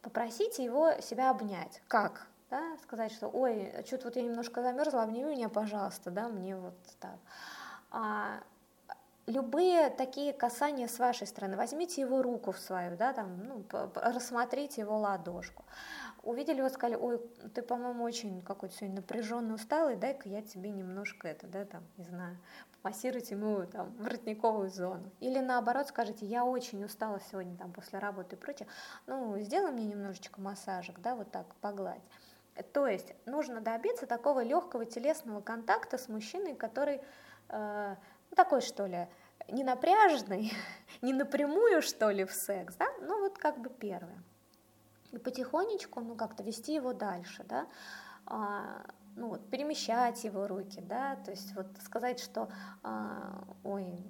попросите 0.00 0.64
его 0.64 0.92
себя 1.00 1.30
обнять. 1.30 1.82
Как? 1.88 2.26
Да, 2.52 2.76
сказать, 2.82 3.12
что, 3.12 3.28
ой, 3.28 3.72
что-то 3.86 4.04
вот 4.08 4.16
я 4.16 4.22
немножко 4.22 4.62
замерзла, 4.62 5.04
обними 5.04 5.30
меня, 5.30 5.48
пожалуйста, 5.48 6.10
да, 6.10 6.28
мне 6.28 6.54
вот 6.54 6.74
так. 7.00 7.16
А, 7.90 8.42
любые 9.26 9.88
такие 9.88 10.34
касания 10.34 10.86
с 10.86 10.98
вашей 10.98 11.26
стороны, 11.26 11.56
возьмите 11.56 12.02
его 12.02 12.20
руку 12.20 12.52
в 12.52 12.58
свою, 12.58 12.94
да, 12.98 13.14
там, 13.14 13.42
ну, 13.42 13.64
рассмотрите 13.94 14.82
его 14.82 14.98
ладошку. 14.98 15.64
Увидели 16.22 16.58
его, 16.58 16.68
сказали, 16.68 16.94
ой, 16.94 17.20
ты, 17.54 17.62
по-моему, 17.62 18.04
очень 18.04 18.42
какой-то 18.42 18.76
сегодня 18.76 18.96
напряженный, 18.96 19.54
усталый, 19.54 19.96
дай-ка 19.96 20.28
я 20.28 20.42
тебе 20.42 20.68
немножко 20.70 21.28
это, 21.28 21.46
да, 21.46 21.64
там, 21.64 21.82
не 21.96 22.04
знаю, 22.04 22.36
массируйте 22.82 23.34
ему 23.34 23.64
там 23.64 23.94
воротниковую 23.96 24.68
зону. 24.68 25.10
Или 25.20 25.38
наоборот 25.38 25.88
скажите, 25.88 26.26
я 26.26 26.44
очень 26.44 26.84
устала 26.84 27.18
сегодня 27.30 27.56
там 27.56 27.72
после 27.72 27.98
работы 27.98 28.36
и 28.36 28.38
прочее, 28.38 28.68
ну, 29.06 29.38
сделай 29.38 29.72
мне 29.72 29.86
немножечко 29.86 30.38
массажик, 30.38 31.00
да, 31.00 31.14
вот 31.14 31.30
так, 31.30 31.46
погладь. 31.62 32.02
То 32.72 32.86
есть 32.86 33.14
нужно 33.26 33.60
добиться 33.60 34.06
такого 34.06 34.42
легкого 34.42 34.84
телесного 34.84 35.40
контакта 35.40 35.98
с 35.98 36.08
мужчиной, 36.08 36.54
который 36.54 37.00
э, 37.48 37.96
ну, 38.30 38.36
такой, 38.36 38.60
что 38.60 38.86
ли, 38.86 39.08
не 39.48 39.64
напряженный, 39.64 40.52
не 41.02 41.12
напрямую, 41.12 41.82
что 41.82 42.10
ли, 42.10 42.24
в 42.24 42.32
секс, 42.32 42.74
да, 42.76 42.86
ну 43.00 43.20
вот 43.20 43.38
как 43.38 43.58
бы 43.58 43.70
первое. 43.70 44.22
И 45.10 45.18
потихонечку, 45.18 46.00
ну 46.00 46.14
как-то 46.14 46.42
вести 46.42 46.74
его 46.74 46.92
дальше, 46.92 47.44
да, 47.44 47.66
а, 48.26 48.86
ну 49.16 49.28
вот 49.28 49.50
перемещать 49.50 50.24
его 50.24 50.46
руки, 50.46 50.80
да, 50.80 51.16
то 51.16 51.30
есть 51.30 51.54
вот 51.54 51.66
сказать, 51.84 52.20
что, 52.20 52.48
а, 52.82 53.44
ой, 53.64 54.02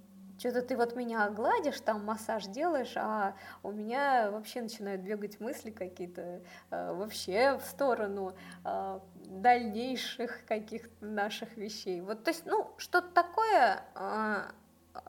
что-то 0.42 0.62
ты 0.62 0.76
вот 0.76 0.96
меня 0.96 1.30
гладишь, 1.30 1.80
там 1.80 2.04
массаж 2.04 2.46
делаешь, 2.46 2.94
а 2.96 3.36
у 3.62 3.70
меня 3.70 4.28
вообще 4.32 4.62
начинают 4.62 5.02
бегать 5.02 5.38
мысли 5.38 5.70
какие-то 5.70 6.42
э, 6.70 6.94
вообще 6.94 7.58
в 7.58 7.64
сторону 7.64 8.34
э, 8.64 9.00
дальнейших 9.26 10.44
каких-то 10.46 11.06
наших 11.06 11.56
вещей. 11.56 12.00
Вот, 12.00 12.24
то 12.24 12.30
есть, 12.30 12.44
ну, 12.44 12.72
что-то 12.76 13.08
такое, 13.10 13.84
э, 13.94 14.50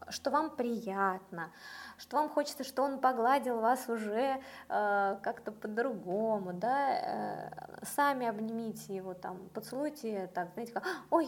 что 0.10 0.30
вам 0.30 0.56
приятно, 0.56 1.52
что 1.98 2.18
вам 2.18 2.30
хочется, 2.30 2.64
что 2.64 2.84
он 2.84 3.00
погладил 3.00 3.60
вас 3.60 3.90
уже 3.90 4.40
э, 4.70 5.18
как-то 5.24 5.52
по-другому, 5.52 6.54
да, 6.54 7.50
э, 7.80 7.86
сами 7.86 8.28
обнимите 8.28 8.96
его 8.96 9.16
там, 9.16 9.50
поцелуйте 9.50 10.30
так, 10.32 10.54
знаете, 10.54 10.74
как, 10.74 10.86
ой, 11.10 11.28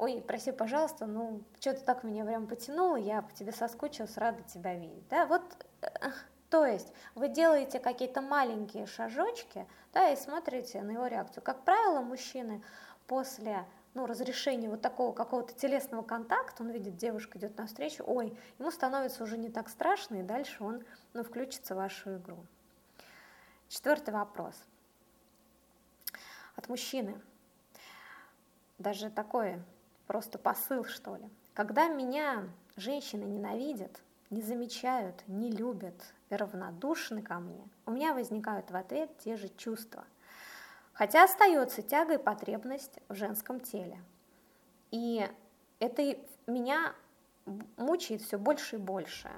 ой, 0.00 0.24
прости, 0.26 0.50
пожалуйста, 0.50 1.04
ну, 1.04 1.42
что-то 1.60 1.84
так 1.84 2.04
меня 2.04 2.24
прям 2.24 2.46
потянуло, 2.46 2.96
я 2.96 3.20
по 3.20 3.32
тебе 3.34 3.52
соскучилась, 3.52 4.16
рада 4.16 4.42
тебя 4.44 4.74
видеть, 4.74 5.06
да, 5.08 5.26
вот, 5.26 5.42
э, 5.82 5.88
то 6.48 6.64
есть 6.64 6.90
вы 7.14 7.28
делаете 7.28 7.78
какие-то 7.78 8.22
маленькие 8.22 8.86
шажочки, 8.86 9.66
да, 9.92 10.08
и 10.08 10.16
смотрите 10.16 10.80
на 10.82 10.92
его 10.92 11.06
реакцию. 11.06 11.44
Как 11.44 11.64
правило, 11.64 12.00
мужчины 12.00 12.62
после 13.06 13.66
ну, 13.92 14.06
разрешения 14.06 14.70
вот 14.70 14.80
такого 14.80 15.12
какого-то 15.12 15.52
телесного 15.54 16.02
контакта, 16.02 16.62
он 16.62 16.70
видит, 16.70 16.96
девушка 16.96 17.38
идет 17.38 17.58
навстречу, 17.58 18.02
ой, 18.06 18.36
ему 18.58 18.70
становится 18.70 19.22
уже 19.22 19.36
не 19.36 19.50
так 19.50 19.68
страшно, 19.68 20.16
и 20.16 20.22
дальше 20.22 20.64
он, 20.64 20.82
ну, 21.12 21.22
включится 21.22 21.74
в 21.74 21.76
вашу 21.76 22.16
игру. 22.16 22.38
Четвертый 23.68 24.14
вопрос. 24.14 24.54
От 26.56 26.68
мужчины. 26.68 27.20
Даже 28.78 29.10
такое 29.10 29.62
просто 30.10 30.40
посыл, 30.40 30.84
что 30.84 31.14
ли. 31.14 31.30
Когда 31.54 31.86
меня 31.86 32.48
женщины 32.74 33.22
ненавидят, 33.22 34.02
не 34.30 34.42
замечают, 34.42 35.22
не 35.28 35.52
любят 35.52 35.94
равнодушны 36.30 37.22
ко 37.22 37.34
мне, 37.34 37.62
у 37.86 37.92
меня 37.92 38.12
возникают 38.12 38.72
в 38.72 38.74
ответ 38.74 39.16
те 39.18 39.36
же 39.36 39.48
чувства. 39.50 40.04
Хотя 40.94 41.22
остается 41.22 41.80
тяга 41.82 42.14
и 42.14 42.18
потребность 42.18 42.98
в 43.08 43.14
женском 43.14 43.60
теле. 43.60 44.02
И 44.90 45.30
это 45.78 46.16
меня 46.48 46.92
мучает 47.76 48.20
все 48.20 48.36
больше 48.36 48.76
и 48.76 48.78
больше, 48.80 49.30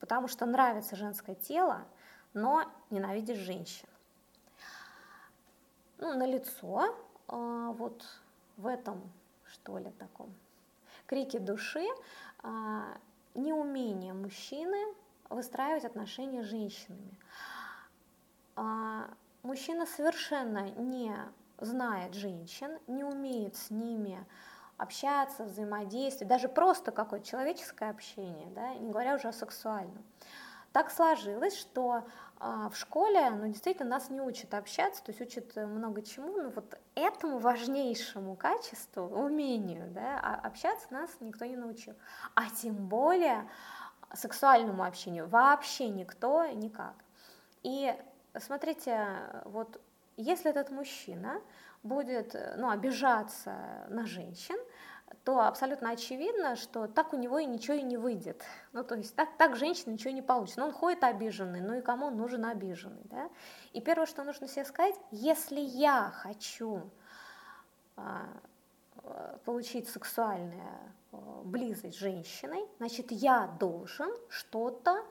потому 0.00 0.26
что 0.26 0.46
нравится 0.46 0.96
женское 0.96 1.36
тело, 1.36 1.86
но 2.34 2.64
ненавидишь 2.90 3.38
женщин. 3.38 3.88
Ну, 5.98 6.18
на 6.18 6.26
лицо 6.26 6.92
а, 7.28 7.70
вот 7.70 8.04
в 8.56 8.66
этом 8.66 9.00
что 9.68 9.78
ли, 9.78 9.90
таком 9.98 10.34
крике 11.06 11.38
души, 11.38 11.86
а, 12.42 12.96
неумение 13.34 14.14
мужчины 14.14 14.78
выстраивать 15.28 15.84
отношения 15.84 16.42
с 16.42 16.46
женщинами. 16.46 17.14
А, 18.56 19.10
мужчина 19.42 19.84
совершенно 19.84 20.70
не 20.70 21.14
знает 21.58 22.14
женщин, 22.14 22.78
не 22.86 23.04
умеет 23.04 23.56
с 23.56 23.70
ними 23.70 24.24
общаться, 24.78 25.44
взаимодействовать, 25.44 26.28
даже 26.28 26.48
просто 26.48 26.90
какое-то 26.90 27.26
человеческое 27.26 27.90
общение, 27.90 28.48
да, 28.54 28.74
не 28.74 28.90
говоря 28.90 29.16
уже 29.16 29.28
о 29.28 29.32
сексуальном. 29.32 30.02
Так 30.72 30.90
сложилось, 30.90 31.58
что 31.58 32.04
а, 32.40 32.68
в 32.68 32.76
школе, 32.76 33.30
ну, 33.30 33.48
действительно, 33.48 33.88
нас 33.88 34.10
не 34.10 34.20
учат 34.20 34.54
общаться, 34.54 35.02
то 35.02 35.10
есть 35.10 35.20
учат 35.20 35.56
много 35.56 36.02
чему, 36.02 36.36
но 36.40 36.50
вот 36.50 36.78
этому 36.94 37.38
важнейшему 37.38 38.36
качеству, 38.36 39.02
умению, 39.02 39.90
да, 39.90 40.20
а 40.22 40.34
общаться 40.46 40.86
нас 40.90 41.10
никто 41.20 41.44
не 41.46 41.56
научил. 41.56 41.94
А 42.34 42.48
тем 42.50 42.88
более 42.88 43.48
сексуальному 44.14 44.84
общению 44.84 45.26
вообще 45.26 45.88
никто 45.88 46.46
никак. 46.46 46.94
И 47.62 47.94
смотрите, 48.38 49.06
вот 49.44 49.80
если 50.16 50.50
этот 50.50 50.70
мужчина 50.70 51.40
будет 51.82 52.36
ну, 52.56 52.70
обижаться 52.70 53.86
на 53.88 54.06
женщин, 54.06 54.56
то 55.24 55.40
абсолютно 55.40 55.90
очевидно, 55.90 56.56
что 56.56 56.86
так 56.86 57.12
у 57.12 57.16
него 57.16 57.38
и 57.38 57.46
ничего 57.46 57.76
и 57.76 57.82
не 57.82 57.96
выйдет. 57.96 58.42
Ну, 58.72 58.84
то 58.84 58.94
есть 58.94 59.14
так, 59.14 59.36
так 59.36 59.56
женщина 59.56 59.92
ничего 59.92 60.12
не 60.12 60.22
получит. 60.22 60.56
Но 60.56 60.66
он 60.66 60.72
ходит 60.72 61.04
обиженный, 61.04 61.60
ну 61.60 61.74
и 61.74 61.80
кому 61.80 62.06
он 62.06 62.16
нужен 62.16 62.44
обиженный, 62.44 63.02
да? 63.04 63.28
И 63.72 63.80
первое, 63.80 64.06
что 64.06 64.24
нужно 64.24 64.48
себе 64.48 64.64
сказать, 64.64 64.94
если 65.10 65.60
я 65.60 66.10
хочу 66.14 66.90
а, 67.96 68.26
получить 69.44 69.88
сексуальную 69.88 70.78
а, 71.12 71.16
близость 71.44 71.96
с 71.96 71.98
женщиной, 71.98 72.64
значит, 72.78 73.10
я 73.10 73.48
должен 73.58 74.10
что-то 74.28 75.04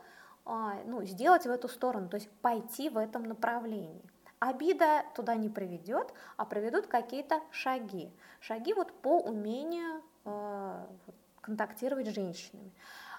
а, 0.46 0.82
ну, 0.86 1.04
сделать 1.04 1.46
в 1.46 1.50
эту 1.50 1.68
сторону, 1.68 2.10
то 2.10 2.16
есть 2.16 2.30
пойти 2.42 2.90
в 2.90 2.98
этом 2.98 3.24
направлении. 3.24 4.02
Обида 4.40 5.04
туда 5.16 5.36
не 5.36 5.50
приведет, 5.50 6.14
а 6.36 6.46
приведут 6.46 6.88
какие-то 6.88 7.42
шаги. 7.52 8.12
Шаги 8.40 8.74
вот 8.74 8.92
по 9.02 9.20
умению 9.20 10.04
э, 10.26 10.86
контактировать 11.42 12.08
с 12.08 12.14
женщинами. 12.14 12.72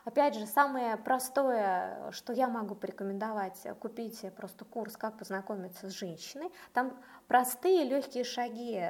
Опять 0.05 0.37
же, 0.37 0.47
самое 0.47 0.97
простое, 0.97 2.11
что 2.13 2.33
я 2.33 2.49
могу 2.49 2.75
порекомендовать, 2.75 3.67
купите 3.81 4.31
просто 4.31 4.65
курс 4.65 4.97
«Как 4.97 5.19
познакомиться 5.19 5.91
с 5.91 5.93
женщиной». 5.93 6.51
Там 6.73 6.97
простые 7.27 7.85
легкие 7.85 8.25
шаги, 8.25 8.83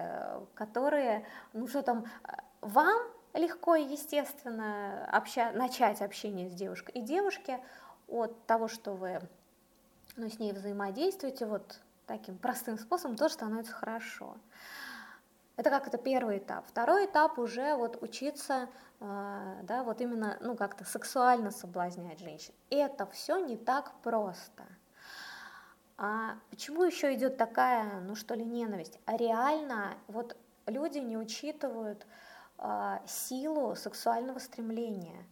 которые, 0.54 1.26
ну 1.54 1.66
что 1.66 1.82
там, 1.82 2.04
вам 2.60 3.00
легко 3.34 3.74
и 3.74 3.84
естественно 3.84 5.08
обща- 5.12 5.52
начать 5.52 6.02
общение 6.02 6.48
с 6.50 6.54
девушкой, 6.54 6.92
и 6.92 7.00
девушке 7.00 7.60
от 8.06 8.46
того, 8.46 8.68
что 8.68 8.92
вы 8.92 9.20
ну, 10.16 10.28
с 10.28 10.38
ней 10.38 10.52
взаимодействуете, 10.52 11.46
вот 11.46 11.80
таким 12.08 12.38
простым 12.38 12.78
способом, 12.78 13.16
тоже 13.16 13.34
становится 13.34 13.72
хорошо. 13.72 14.36
Это 15.56 15.70
как 15.70 15.86
это 15.86 15.98
первый 15.98 16.38
этап. 16.38 16.66
Второй 16.66 17.06
этап 17.06 17.38
уже 17.38 17.74
вот 17.74 18.02
учиться, 18.02 18.68
э, 19.00 19.60
да, 19.62 19.82
вот 19.82 20.00
именно, 20.00 20.38
ну 20.40 20.56
как-то 20.56 20.84
сексуально 20.84 21.50
соблазнять 21.50 22.20
женщин. 22.20 22.54
Это 22.70 23.06
все 23.06 23.38
не 23.38 23.56
так 23.56 23.92
просто. 24.02 24.64
А 25.96 26.36
почему 26.50 26.84
еще 26.84 27.12
идет 27.14 27.36
такая, 27.36 28.00
ну 28.00 28.14
что 28.14 28.34
ли, 28.34 28.44
ненависть? 28.44 29.00
А 29.04 29.16
реально 29.16 29.96
вот 30.06 30.36
люди 30.66 30.98
не 30.98 31.18
учитывают 31.18 32.06
э, 32.58 32.98
силу 33.06 33.74
сексуального 33.74 34.38
стремления. 34.38 35.26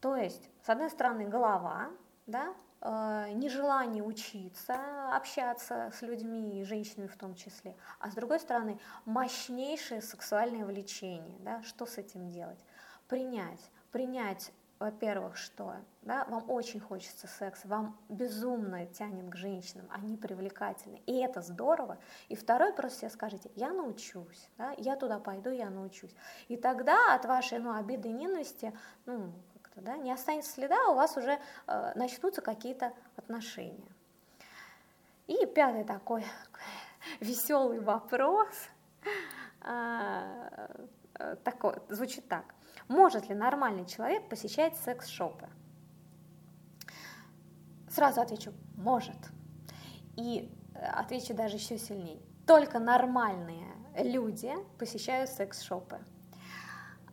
То 0.00 0.14
есть, 0.14 0.50
с 0.62 0.68
одной 0.68 0.90
стороны, 0.90 1.26
голова, 1.26 1.88
да, 2.26 2.54
нежелание 2.84 4.02
учиться, 4.02 4.76
общаться 5.14 5.90
с 5.96 6.02
людьми, 6.02 6.64
женщинами 6.64 7.06
в 7.06 7.16
том 7.16 7.34
числе, 7.34 7.76
а 7.98 8.10
с 8.10 8.14
другой 8.14 8.40
стороны 8.40 8.78
мощнейшее 9.06 10.02
сексуальное 10.02 10.66
влечение. 10.66 11.38
Да? 11.40 11.62
Что 11.62 11.86
с 11.86 11.98
этим 11.98 12.30
делать? 12.30 12.62
Принять, 13.08 13.70
принять 13.90 14.52
во-первых, 14.78 15.36
что 15.36 15.76
да, 16.02 16.24
вам 16.26 16.50
очень 16.50 16.80
хочется 16.80 17.26
секса, 17.26 17.68
вам 17.68 17.96
безумно 18.08 18.86
тянет 18.86 19.30
к 19.30 19.36
женщинам, 19.36 19.86
они 19.90 20.16
привлекательны, 20.16 21.00
и 21.06 21.16
это 21.20 21.40
здорово. 21.40 21.98
И 22.28 22.36
второй, 22.36 22.72
просто 22.74 22.98
себе 23.00 23.10
скажите, 23.10 23.50
я 23.54 23.72
научусь, 23.72 24.48
да, 24.58 24.74
я 24.76 24.96
туда 24.96 25.18
пойду, 25.20 25.50
я 25.50 25.70
научусь. 25.70 26.14
И 26.48 26.56
тогда 26.56 27.14
от 27.14 27.24
вашей 27.24 27.60
ну, 27.60 27.74
обиды 27.74 28.08
и 28.08 28.12
ненависти 28.12 28.76
ну, 29.06 29.32
как-то, 29.74 29.80
да, 29.80 29.96
не 29.96 30.12
останется 30.12 30.52
следа, 30.52 30.88
у 30.88 30.94
вас 30.94 31.16
уже 31.16 31.38
э, 31.66 31.92
начнутся 31.94 32.40
какие-то 32.40 32.92
отношения. 33.16 33.88
И 35.26 35.46
пятый 35.46 35.84
такой 35.84 36.24
веселый 37.20 37.80
вопрос, 37.80 38.48
э, 39.62 40.68
э, 41.14 41.36
такой, 41.44 41.76
звучит 41.88 42.28
так. 42.28 42.44
Может 42.88 43.28
ли 43.28 43.34
нормальный 43.34 43.86
человек 43.86 44.28
посещать 44.28 44.76
секс-шопы? 44.76 45.48
Сразу 47.88 48.20
отвечу, 48.20 48.52
может. 48.76 49.16
И 50.16 50.52
э, 50.74 50.84
отвечу 50.84 51.34
даже 51.34 51.56
еще 51.56 51.78
сильнее. 51.78 52.20
Только 52.46 52.78
нормальные 52.78 53.66
люди 53.96 54.52
посещают 54.78 55.30
секс-шопы. 55.30 55.98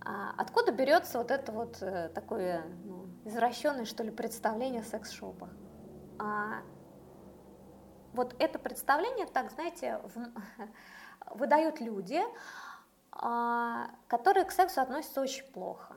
А 0.04 0.34
откуда 0.38 0.72
берется 0.72 1.20
вот 1.20 1.32
это 1.32 1.52
вот 1.52 1.82
э, 1.82 2.10
такое 2.10 2.64
ну, 2.86 3.08
извращенное, 3.26 3.86
что 3.86 4.04
ли, 4.04 4.12
представление 4.12 4.82
о 4.82 4.84
секс-шопах? 4.84 5.50
А, 6.18 6.62
вот 8.14 8.36
это 8.40 8.58
представление, 8.60 9.28
так 9.28 9.52
знаете, 9.52 10.00
в, 10.04 10.32
выдают 11.36 11.80
люди, 11.80 12.22
а, 13.12 13.92
которые 14.08 14.46
к 14.46 14.52
сексу 14.52 14.82
относятся 14.82 15.22
очень 15.22 15.46
плохо. 15.52 15.96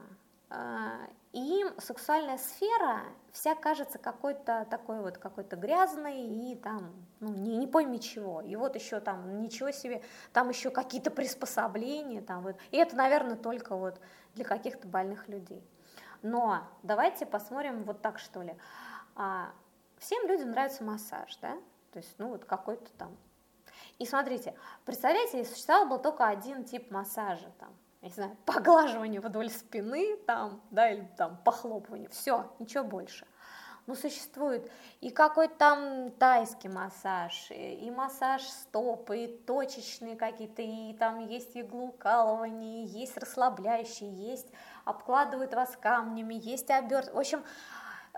А, 0.51 0.99
и 1.33 1.61
им 1.61 1.81
сексуальная 1.81 2.39
сфера 2.39 3.03
вся 3.35 3.57
кажется 3.57 3.99
какой-то 3.99 4.65
такой 4.71 5.01
вот 5.01 5.19
какой-то 5.19 5.57
грязной 5.57 6.23
и 6.23 6.55
там, 6.55 6.95
ну, 7.19 7.35
не, 7.35 7.57
не 7.57 7.67
пойми 7.67 8.01
чего. 8.01 8.41
И 8.41 8.55
вот 8.55 8.77
еще 8.77 9.01
там 9.01 9.43
ничего 9.43 9.73
себе, 9.73 10.03
там 10.33 10.49
еще 10.49 10.71
какие-то 10.71 11.11
приспособления, 11.11 12.23
там 12.23 12.45
вот. 12.45 12.57
И 12.71 12.77
это, 12.77 12.95
наверное, 12.95 13.37
только 13.37 13.75
вот 13.75 14.01
для 14.35 14.45
каких-то 14.45 14.87
больных 14.87 15.29
людей. 15.29 15.63
Но 16.23 16.63
давайте 16.85 17.27
посмотрим 17.27 17.83
вот 17.83 18.01
так, 18.01 18.21
что 18.21 18.41
ли. 18.41 18.57
А, 19.17 19.51
всем 19.99 20.27
людям 20.29 20.53
нравится 20.53 20.85
массаж, 20.85 21.37
да? 21.43 21.59
То 21.93 21.99
есть, 21.99 22.15
ну, 22.19 22.29
вот 22.29 22.45
какой-то 22.45 22.91
там 22.97 23.17
и 23.99 24.07
смотрите, 24.07 24.55
представляете, 24.85 25.45
существовал 25.45 25.87
был 25.87 25.99
только 25.99 26.27
один 26.27 26.65
тип 26.65 26.91
массажа, 26.91 27.51
там, 27.59 27.73
я 28.05 28.09
не 28.11 28.15
знаю, 28.15 28.37
поглаживание 28.45 29.19
вдоль 29.19 29.49
спины, 29.49 30.19
там, 30.27 30.61
да, 30.71 30.91
или 30.91 31.09
там 31.17 31.39
похлопывание, 31.43 32.11
все, 32.11 32.53
ничего 32.59 32.85
больше. 32.85 33.27
Но 33.87 33.95
существует 33.95 34.71
и 35.01 35.09
какой-то 35.09 35.55
там 35.55 36.11
тайский 36.13 36.69
массаж, 36.69 37.51
и 37.51 37.91
массаж 37.91 38.43
стопы, 38.43 39.25
и 39.25 39.39
точечные 39.39 40.17
какие-то, 40.17 40.61
и 40.61 40.93
там 40.95 41.27
есть 41.27 41.57
иглоукалывание, 41.57 42.85
есть 42.85 43.17
расслабляющие, 43.17 44.11
есть 44.11 44.49
обкладывают 44.85 45.55
вас 45.55 45.75
камнями, 45.81 46.35
есть 46.35 46.71
оберт. 46.71 47.13
В 47.13 47.19
общем, 47.19 47.43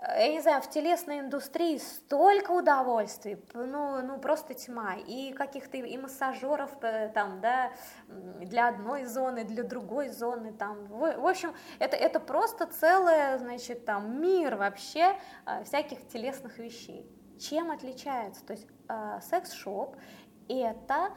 я 0.01 0.27
не 0.27 0.41
знаю, 0.41 0.61
в 0.61 0.69
телесной 0.69 1.21
индустрии 1.21 1.77
столько 1.79 2.51
удовольствий, 2.51 3.43
ну, 3.53 4.01
ну 4.03 4.19
просто 4.19 4.53
тьма, 4.53 4.95
и 4.95 5.33
каких-то 5.33 5.77
и 5.77 5.97
массажеров 5.97 6.71
э, 6.81 7.09
там, 7.09 7.41
да, 7.41 7.71
для 8.07 8.67
одной 8.67 9.05
зоны, 9.05 9.43
для 9.43 9.63
другой 9.63 10.09
зоны, 10.09 10.53
там, 10.53 10.85
в, 10.85 11.17
в 11.17 11.25
общем, 11.25 11.53
это, 11.79 11.95
это 11.95 12.19
просто 12.19 12.67
целый, 12.67 13.39
значит, 13.39 13.85
там, 13.85 14.21
мир 14.21 14.55
вообще 14.55 15.17
э, 15.47 15.63
всяких 15.63 16.07
телесных 16.07 16.59
вещей. 16.59 17.09
Чем 17.39 17.71
отличается? 17.71 18.45
То 18.45 18.53
есть 18.53 18.67
э, 18.89 19.19
секс-шоп– 19.21 19.95
это 20.47 21.09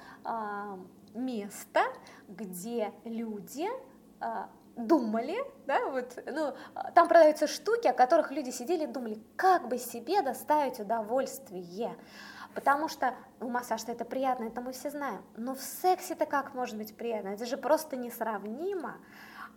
место, 1.14 1.83
где 2.29 2.93
люди 3.05 3.69
думали, 4.87 5.37
да, 5.66 5.87
вот, 5.90 6.19
ну, 6.27 6.55
там 6.95 7.09
продаются 7.09 7.47
штуки, 7.47 7.87
о 7.87 7.93
которых 7.93 8.31
люди 8.31 8.51
сидели 8.51 8.85
и 8.85 8.87
думали, 8.87 9.23
как 9.37 9.69
бы 9.69 9.79
себе 9.79 10.23
доставить 10.23 10.81
удовольствие. 10.81 11.97
Потому 12.55 12.88
что 12.88 13.14
ну, 13.38 13.49
массаж-то 13.49 13.93
это 13.93 14.05
приятно, 14.05 14.45
это 14.45 14.61
мы 14.61 14.73
все 14.73 14.90
знаем. 14.90 15.23
Но 15.37 15.55
в 15.55 15.61
сексе-то 15.61 16.27
как 16.27 16.55
может 16.55 16.77
быть 16.77 16.97
приятно? 16.97 17.29
Это 17.29 17.47
же 17.47 17.57
просто 17.57 17.97
несравнимо 17.97 18.97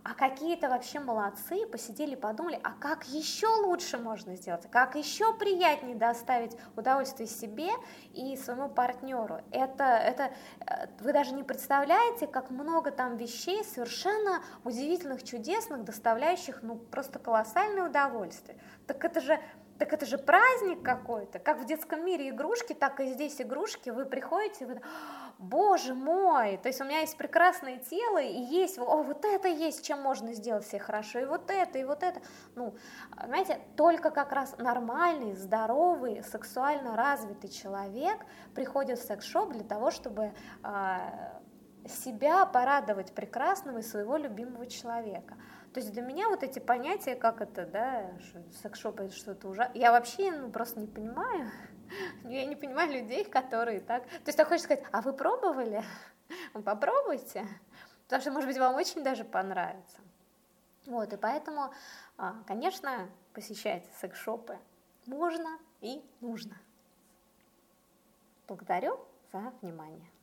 а 0.04 0.12
какие-то 0.12 0.68
вообще 0.68 1.00
молодцы 1.00 1.66
посидели, 1.66 2.14
подумали, 2.14 2.60
а 2.62 2.72
как 2.72 3.04
еще 3.08 3.46
лучше 3.46 3.96
можно 3.96 4.36
сделать, 4.36 4.70
как 4.70 4.96
еще 4.96 5.32
приятнее 5.34 5.96
доставить 5.96 6.56
удовольствие 6.76 7.26
себе 7.26 7.70
и 8.12 8.36
своему 8.36 8.68
партнеру. 8.68 9.40
Это, 9.50 9.84
это 9.84 10.30
э, 10.60 10.88
вы 11.00 11.14
даже 11.14 11.32
не 11.32 11.42
представляете, 11.42 12.26
как 12.26 12.50
много 12.50 12.90
там 12.90 13.16
вещей 13.16 13.64
совершенно 13.64 14.42
удивительных, 14.62 15.24
чудесных, 15.24 15.84
доставляющих 15.84 16.62
ну 16.62 16.76
просто 16.76 17.18
колоссальное 17.18 17.88
удовольствие. 17.88 18.58
Так 18.86 19.04
это 19.06 19.22
же 19.22 19.40
так 19.78 19.92
это 19.92 20.06
же 20.06 20.18
праздник 20.18 20.82
какой-то, 20.82 21.38
как 21.38 21.60
в 21.60 21.66
детском 21.66 22.04
мире 22.04 22.30
игрушки, 22.30 22.72
так 22.72 23.00
и 23.00 23.06
здесь 23.06 23.40
игрушки, 23.40 23.90
вы 23.90 24.04
приходите, 24.04 24.66
вы, 24.66 24.80
боже 25.38 25.94
мой, 25.94 26.58
то 26.58 26.68
есть 26.68 26.80
у 26.80 26.84
меня 26.84 27.00
есть 27.00 27.16
прекрасное 27.16 27.78
тело, 27.78 28.18
и 28.18 28.38
есть, 28.38 28.78
о, 28.78 29.02
вот 29.02 29.24
это 29.24 29.48
есть, 29.48 29.84
чем 29.84 30.00
можно 30.00 30.32
сделать 30.32 30.64
все 30.64 30.78
хорошо, 30.78 31.18
и 31.18 31.24
вот 31.24 31.50
это, 31.50 31.78
и 31.78 31.84
вот 31.84 32.02
это, 32.02 32.20
ну, 32.54 32.74
знаете, 33.26 33.60
только 33.76 34.10
как 34.10 34.32
раз 34.32 34.56
нормальный, 34.58 35.34
здоровый, 35.34 36.22
сексуально 36.22 36.96
развитый 36.96 37.50
человек 37.50 38.18
приходит 38.54 38.98
в 38.98 39.06
секс-шоп 39.06 39.52
для 39.52 39.64
того, 39.64 39.90
чтобы 39.90 40.32
а, 40.62 41.40
себя 41.88 42.46
порадовать 42.46 43.12
прекрасного 43.12 43.78
и 43.78 43.82
своего 43.82 44.16
любимого 44.16 44.66
человека. 44.66 45.36
То 45.74 45.80
есть 45.80 45.92
для 45.92 46.02
меня 46.02 46.28
вот 46.28 46.44
эти 46.44 46.60
понятия, 46.60 47.16
как 47.16 47.40
это, 47.40 47.66
да, 47.66 48.12
секс-шоп 48.62 49.00
это 49.00 49.12
что-то 49.12 49.48
ужасное, 49.48 49.76
я 49.76 49.90
вообще 49.90 50.30
ну, 50.30 50.48
просто 50.52 50.78
не 50.78 50.86
понимаю. 50.86 51.50
Я 52.24 52.46
не 52.46 52.56
понимаю 52.56 52.92
людей, 52.92 53.24
которые 53.24 53.80
так... 53.80 54.04
То 54.06 54.26
есть 54.26 54.38
ты 54.38 54.44
хочешь 54.44 54.62
сказать, 54.62 54.84
а 54.90 55.02
вы 55.02 55.12
пробовали? 55.12 55.84
Попробуйте. 56.64 57.46
Потому 58.04 58.22
что, 58.22 58.30
может 58.30 58.48
быть, 58.48 58.58
вам 58.58 58.76
очень 58.76 59.04
даже 59.04 59.24
понравится. 59.24 59.98
Вот, 60.86 61.12
и 61.12 61.16
поэтому, 61.16 61.74
а, 62.16 62.42
конечно, 62.46 63.10
посещать 63.32 63.84
секс-шопы 64.00 64.58
можно 65.06 65.58
и 65.80 66.02
нужно. 66.20 66.56
Благодарю 68.46 68.98
за 69.32 69.52
внимание. 69.60 70.13